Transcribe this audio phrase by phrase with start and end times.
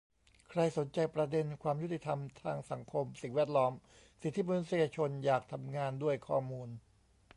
[0.49, 3.73] ใครสนใจประเด็นความยุติธรรมทางสังคม สิ่งแวดล้อม
[4.21, 6.69] สิทธิมนุษยชน อยากทำงานด้วยข้อมูล